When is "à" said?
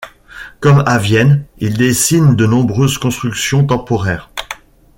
0.87-0.97